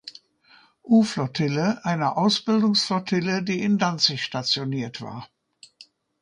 U-Flottille, 0.83 1.85
einer 1.85 2.17
Ausbildungsflottille, 2.17 3.43
die 3.43 3.61
in 3.61 3.77
Danzig 3.77 4.23
stationiert 4.23 4.99
war. 5.01 5.29